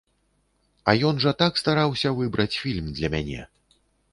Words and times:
А 0.89 0.95
ён 1.09 1.21
жа 1.25 1.33
так 1.43 1.61
стараўся 1.63 2.15
выбраць 2.21 2.51
фільм 2.63 2.91
для 2.97 3.07
мяне! 3.17 3.41